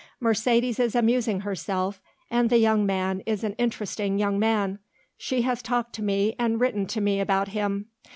[0.19, 2.01] Mercedes is amusing herself
[2.31, 4.79] and the young man is an interesting young man;
[5.15, 7.85] she has talked to me and written to me about him.